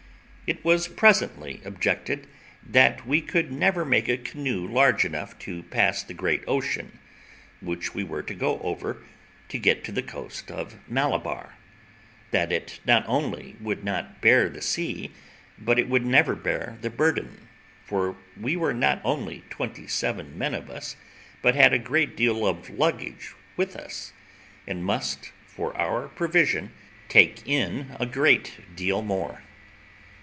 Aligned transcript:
It 0.47 0.65
was 0.65 0.89
presently 0.89 1.61
objected, 1.63 2.27
that 2.65 3.07
we 3.07 3.21
could 3.21 3.53
never 3.53 3.85
make 3.85 4.09
a 4.09 4.17
canoe 4.17 4.67
large 4.67 5.05
enough 5.05 5.39
to 5.39 5.63
pass 5.63 6.03
the 6.03 6.13
great 6.13 6.43
ocean, 6.45 6.99
which 7.61 7.95
we 7.95 8.03
were 8.03 8.21
to 8.23 8.33
go 8.33 8.59
over 8.59 8.97
to 9.47 9.57
get 9.57 9.85
to 9.85 9.93
the 9.93 10.03
coast 10.03 10.51
of 10.51 10.75
Malabar; 10.89 11.55
that 12.31 12.51
it 12.51 12.81
not 12.85 13.05
only 13.07 13.55
would 13.61 13.85
not 13.85 14.19
bear 14.19 14.49
the 14.49 14.61
sea, 14.61 15.11
but 15.57 15.79
it 15.79 15.87
would 15.87 16.05
never 16.05 16.35
bear 16.35 16.77
the 16.81 16.89
burden, 16.89 17.47
for 17.85 18.17
we 18.37 18.57
were 18.57 18.73
not 18.73 18.99
only 19.05 19.45
twenty 19.49 19.87
seven 19.87 20.37
men 20.37 20.53
of 20.53 20.69
us, 20.69 20.97
but 21.41 21.55
had 21.55 21.71
a 21.71 21.79
great 21.79 22.17
deal 22.17 22.45
of 22.45 22.69
luggage 22.71 23.33
with 23.55 23.73
us, 23.77 24.11
and 24.67 24.83
must, 24.83 25.31
for 25.47 25.73
our 25.77 26.09
provision, 26.09 26.73
take 27.07 27.41
in 27.47 27.95
a 28.01 28.05
great 28.05 28.59
deal 28.75 29.01
more. 29.01 29.43